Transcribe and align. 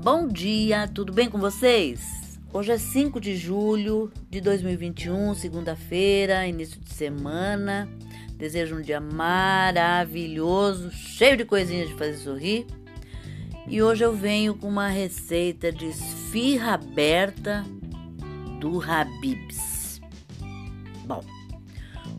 Bom 0.00 0.28
dia, 0.28 0.86
tudo 0.86 1.12
bem 1.12 1.28
com 1.28 1.38
vocês? 1.38 2.38
Hoje 2.52 2.70
é 2.70 2.78
5 2.78 3.20
de 3.20 3.36
julho 3.36 4.12
de 4.30 4.40
2021, 4.40 5.34
segunda-feira, 5.34 6.46
início 6.46 6.80
de 6.80 6.92
semana. 6.92 7.88
Desejo 8.36 8.76
um 8.76 8.80
dia 8.80 9.00
maravilhoso, 9.00 10.92
cheio 10.92 11.36
de 11.36 11.44
coisinhas 11.44 11.88
de 11.88 11.94
fazer 11.96 12.16
sorrir. 12.16 12.64
E 13.66 13.82
hoje 13.82 14.04
eu 14.04 14.14
venho 14.14 14.54
com 14.54 14.68
uma 14.68 14.86
receita 14.86 15.72
de 15.72 15.86
esfirra 15.86 16.74
aberta 16.74 17.64
do 18.60 18.80
Habibs. 18.80 20.00
Bom, 21.04 21.24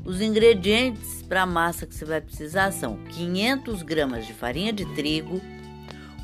os 0.04 0.20
ingredientes 0.22 1.22
para 1.22 1.44
a 1.44 1.46
massa 1.46 1.88
que 1.88 1.96
você 1.96 2.04
vai 2.04 2.20
precisar 2.20 2.72
são 2.72 2.98
500 3.06 3.84
gramas 3.84 4.28
de 4.28 4.34
farinha 4.34 4.74
de 4.74 4.86
trigo, 4.96 5.42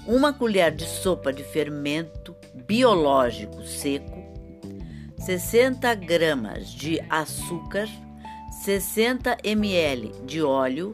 uma 0.08 0.32
colher 0.32 0.72
de 0.72 0.86
sopa 0.86 1.34
de 1.34 1.44
fermento 1.44 2.36
biológico 2.54 3.64
seco, 3.64 4.24
60 5.18 5.94
gramas 5.96 6.70
de 6.70 7.00
açúcar, 7.10 7.88
60 8.64 9.38
ml 9.44 10.12
de 10.26 10.44
óleo, 10.44 10.94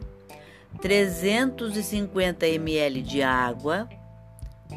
350 0.81 2.47
ml 2.47 3.01
de 3.01 3.21
água, 3.21 3.89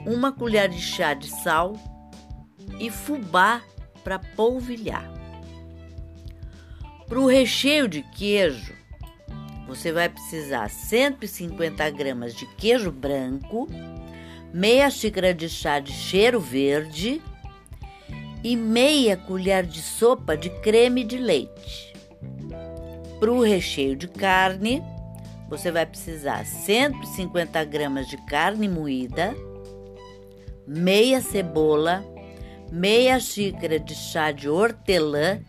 uma 0.06 0.32
colher 0.32 0.68
de 0.68 0.80
chá 0.80 1.14
de 1.14 1.28
sal 1.28 1.74
e 2.80 2.90
fubá 2.90 3.62
para 4.02 4.18
polvilhar. 4.18 5.08
Para 7.06 7.20
o 7.20 7.26
recheio 7.26 7.86
de 7.86 8.02
queijo, 8.02 8.74
você 9.68 9.92
vai 9.92 10.08
precisar 10.08 10.68
150 10.68 11.88
gramas 11.90 12.34
de 12.34 12.46
queijo 12.56 12.90
branco, 12.90 13.68
meia 14.54 14.88
xícara 14.88 15.34
de 15.34 15.48
chá 15.48 15.80
de 15.80 15.90
cheiro 15.90 16.38
verde 16.38 17.20
e 18.44 18.54
meia 18.54 19.16
colher 19.16 19.66
de 19.66 19.82
sopa 19.82 20.36
de 20.36 20.48
creme 20.48 21.02
de 21.02 21.18
leite. 21.18 21.92
Para 23.18 23.32
o 23.32 23.42
recheio 23.42 23.96
de 23.96 24.06
carne, 24.06 24.80
você 25.48 25.72
vai 25.72 25.84
precisar 25.84 26.46
150 26.46 27.64
gramas 27.64 28.06
de 28.06 28.16
carne 28.26 28.68
moída, 28.68 29.34
meia 30.68 31.20
cebola, 31.20 32.04
meia 32.70 33.18
xícara 33.18 33.80
de 33.80 33.96
chá 33.96 34.30
de 34.30 34.48
hortelã 34.48 35.40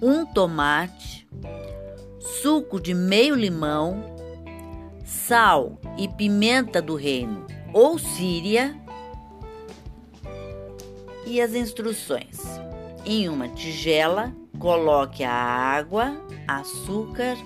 um 0.00 0.24
tomate, 0.24 1.26
suco 2.40 2.78
de 2.78 2.94
meio 2.94 3.34
limão, 3.34 4.14
sal 5.04 5.76
e 5.98 6.06
pimenta 6.06 6.80
do 6.80 6.94
reino 6.94 7.55
ou 7.76 7.98
síria 7.98 8.74
e 11.26 11.42
as 11.42 11.54
instruções. 11.54 12.40
Em 13.04 13.28
uma 13.28 13.50
tigela, 13.50 14.34
coloque 14.58 15.22
a 15.22 15.30
água, 15.30 16.16
açúcar, 16.48 17.36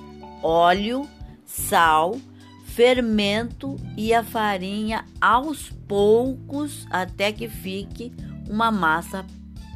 óleo, 0.41 1.05
sal, 1.45 2.17
fermento 2.65 3.75
e 3.97 4.15
a 4.15 4.23
farinha 4.23 5.05
aos 5.21 5.69
poucos 5.89 6.87
até 6.91 7.33
que 7.33 7.49
fique 7.49 8.13
uma 8.49 8.71
massa 8.71 9.27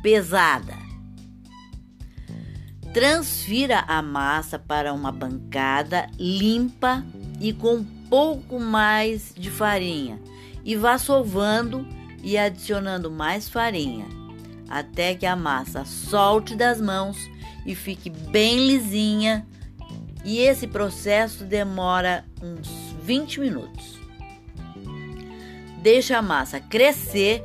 pesada. 0.04 0.74
Transfira 2.92 3.80
a 3.88 4.00
massa 4.00 4.56
para 4.56 4.92
uma 4.92 5.10
bancada 5.10 6.08
limpa 6.16 7.04
e 7.40 7.52
com 7.52 7.82
pouco 8.08 8.60
mais 8.60 9.34
de 9.36 9.50
farinha 9.50 10.20
e 10.64 10.76
vá 10.76 10.98
sovando 10.98 11.86
e 12.22 12.38
adicionando 12.38 13.10
mais 13.10 13.48
farinha 13.48 14.24
até 14.68 15.14
que 15.14 15.26
a 15.26 15.36
massa 15.36 15.84
solte 15.84 16.56
das 16.56 16.80
mãos 16.80 17.16
e 17.64 17.74
fique 17.74 18.10
bem 18.10 18.66
lisinha. 18.66 19.46
E 20.24 20.40
esse 20.40 20.66
processo 20.66 21.44
demora 21.44 22.24
uns 22.42 22.68
20 23.02 23.40
minutos. 23.40 24.00
Deixe 25.82 26.14
a 26.14 26.22
massa 26.22 26.60
crescer 26.60 27.44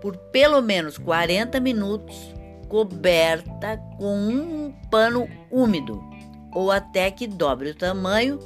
por 0.00 0.16
pelo 0.16 0.60
menos 0.62 0.96
40 0.96 1.60
minutos 1.60 2.16
coberta 2.68 3.76
com 3.98 4.16
um 4.16 4.74
pano 4.90 5.28
úmido 5.50 6.02
ou 6.52 6.72
até 6.72 7.10
que 7.10 7.26
dobre 7.26 7.70
o 7.70 7.74
tamanho 7.74 8.38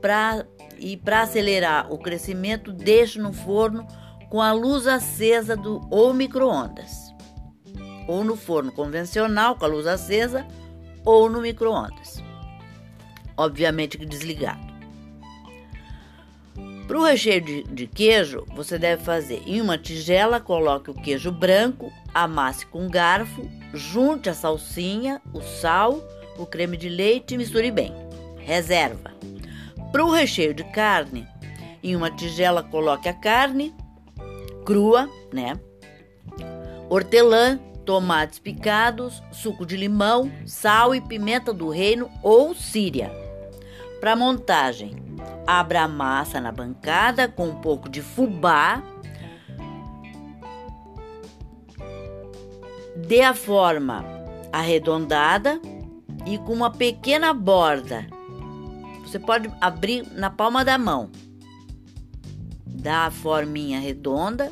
pra, 0.00 0.44
e 0.82 0.96
para 0.96 1.22
acelerar 1.22 1.92
o 1.92 1.98
crescimento 1.98 2.72
deixe 2.72 3.18
no 3.20 3.32
forno 3.32 3.86
com 4.28 4.42
a 4.42 4.52
luz 4.52 4.86
acesa 4.86 5.56
do 5.56 5.80
ou 5.90 6.12
microondas 6.12 7.14
ou 8.08 8.24
no 8.24 8.36
forno 8.36 8.72
convencional 8.72 9.54
com 9.54 9.64
a 9.64 9.68
luz 9.68 9.86
acesa 9.86 10.44
ou 11.04 11.30
no 11.30 11.40
microondas 11.40 12.20
obviamente 13.36 13.96
que 13.96 14.04
desligado 14.04 14.72
para 16.88 16.98
o 16.98 17.04
recheio 17.04 17.40
de, 17.40 17.62
de, 17.62 17.86
queijo, 17.86 18.44
você 18.54 18.76
deve 18.76 19.02
fazer 19.02 19.42
em 19.46 19.62
uma 19.62 19.78
tigela, 19.78 20.38
coloque 20.40 20.90
o 20.90 20.94
queijo 20.94 21.30
branco, 21.30 21.90
amasse 22.12 22.66
com 22.66 22.86
garfo, 22.86 23.48
junte 23.72 24.28
a 24.28 24.34
salsinha, 24.34 25.22
o 25.32 25.40
sal, 25.40 26.02
o 26.36 26.44
creme 26.44 26.76
de 26.76 26.90
leite 26.90 27.32
e 27.32 27.38
misture 27.38 27.70
bem. 27.70 27.94
Reserva. 28.36 29.12
Para 29.92 30.04
o 30.04 30.10
recheio 30.10 30.54
de 30.54 30.64
carne, 30.64 31.28
em 31.82 31.94
uma 31.94 32.10
tigela 32.10 32.62
coloque 32.62 33.08
a 33.08 33.12
carne 33.12 33.74
crua, 34.64 35.08
né? 35.32 35.60
Hortelã, 36.88 37.58
tomates 37.84 38.38
picados, 38.38 39.22
suco 39.30 39.66
de 39.66 39.76
limão, 39.76 40.32
sal 40.46 40.94
e 40.94 41.00
pimenta 41.00 41.52
do 41.52 41.68
reino 41.68 42.10
ou 42.22 42.54
síria. 42.54 43.12
Para 44.00 44.16
montagem, 44.16 44.96
abra 45.46 45.82
a 45.82 45.88
massa 45.88 46.40
na 46.40 46.50
bancada 46.50 47.28
com 47.28 47.48
um 47.48 47.56
pouco 47.56 47.88
de 47.88 48.00
fubá. 48.00 48.82
Dê 52.96 53.22
a 53.22 53.34
forma 53.34 54.04
arredondada 54.52 55.60
e 56.26 56.38
com 56.38 56.52
uma 56.52 56.70
pequena 56.70 57.32
borda. 57.34 58.06
Você 59.12 59.18
pode 59.18 59.52
abrir 59.60 60.06
na 60.14 60.30
palma 60.30 60.64
da 60.64 60.78
mão. 60.78 61.10
Dá 62.64 63.04
a 63.04 63.10
forminha 63.10 63.78
redonda 63.78 64.50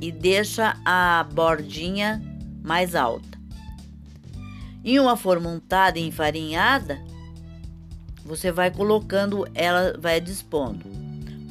e 0.00 0.12
deixa 0.12 0.76
a 0.84 1.26
bordinha 1.32 2.22
mais 2.62 2.94
alta. 2.94 3.36
Em 4.84 5.00
uma 5.00 5.16
forma 5.16 5.50
untada 5.50 5.98
e 5.98 6.06
enfarinhada, 6.06 7.02
você 8.24 8.52
vai 8.52 8.70
colocando, 8.70 9.44
ela 9.52 9.98
vai 9.98 10.20
dispondo. 10.20 10.86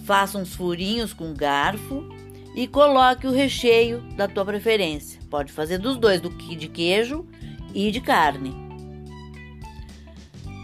Faça 0.06 0.38
uns 0.38 0.56
furinhos 0.56 1.12
com 1.12 1.34
garfo 1.34 2.08
e 2.56 2.68
coloque 2.68 3.28
o 3.28 3.34
recheio 3.34 4.00
da 4.16 4.30
tua 4.30 4.46
preferência. 4.46 5.20
Pode 5.30 5.52
fazer 5.52 5.78
dos 5.78 5.98
dois, 5.98 6.22
do 6.22 6.30
de 6.30 6.70
queijo 6.70 7.28
e 7.74 7.92
de 7.92 8.00
carne. 8.00 8.56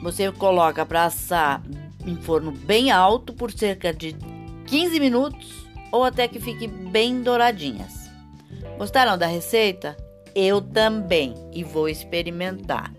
Você 0.01 0.31
coloca 0.31 0.85
para 0.85 1.03
assar 1.03 1.61
em 2.05 2.15
forno 2.15 2.51
bem 2.51 2.91
alto 2.91 3.33
por 3.33 3.51
cerca 3.51 3.93
de 3.93 4.15
15 4.67 4.99
minutos 4.99 5.65
ou 5.91 6.03
até 6.03 6.27
que 6.27 6.39
fique 6.39 6.67
bem 6.67 7.21
douradinhas. 7.21 8.09
Gostaram 8.77 9.17
da 9.17 9.27
receita? 9.27 9.95
Eu 10.33 10.61
também 10.61 11.35
e 11.53 11.63
vou 11.63 11.89
experimentar. 11.89 12.93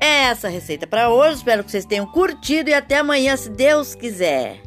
É 0.00 0.24
essa 0.24 0.48
receita 0.48 0.86
para 0.86 1.10
hoje. 1.10 1.36
Espero 1.36 1.64
que 1.64 1.70
vocês 1.70 1.84
tenham 1.84 2.06
curtido 2.06 2.70
e 2.70 2.74
até 2.74 2.98
amanhã, 2.98 3.36
se 3.36 3.50
Deus 3.50 3.94
quiser. 3.94 4.65